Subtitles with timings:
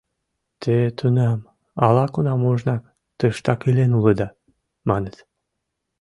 [0.61, 1.39] —Те тунам,
[1.85, 2.83] ала-кунам ожнак,
[3.17, 4.27] тыштак илен улыда,
[4.89, 5.15] маныт.